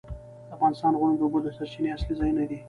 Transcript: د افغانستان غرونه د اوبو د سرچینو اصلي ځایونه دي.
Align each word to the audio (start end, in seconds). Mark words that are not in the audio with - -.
د 0.47 0.49
افغانستان 0.55 0.93
غرونه 0.99 1.15
د 1.17 1.21
اوبو 1.23 1.39
د 1.43 1.47
سرچینو 1.57 1.93
اصلي 1.95 2.13
ځایونه 2.19 2.43
دي. 2.49 2.57